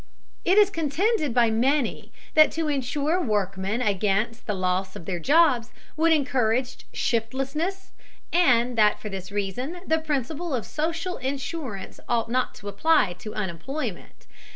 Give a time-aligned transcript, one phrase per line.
[0.43, 5.69] It is contended by many that to insure workmen against the loss of their jobs
[5.95, 7.91] would encourage shiftlessness,
[8.33, 13.35] and that for this reason the principle of social insurance ought not to apply to
[13.35, 14.25] unemployment.